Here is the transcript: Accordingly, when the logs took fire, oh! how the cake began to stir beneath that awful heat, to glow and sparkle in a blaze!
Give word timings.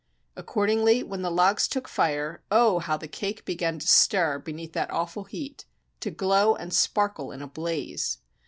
Accordingly, 0.35 1.03
when 1.03 1.21
the 1.21 1.29
logs 1.29 1.67
took 1.67 1.87
fire, 1.87 2.41
oh! 2.49 2.79
how 2.79 2.97
the 2.97 3.07
cake 3.07 3.45
began 3.45 3.77
to 3.77 3.87
stir 3.87 4.39
beneath 4.39 4.73
that 4.73 4.89
awful 4.89 5.25
heat, 5.25 5.65
to 5.99 6.09
glow 6.09 6.55
and 6.55 6.73
sparkle 6.73 7.31
in 7.31 7.43
a 7.43 7.47
blaze! 7.47 8.17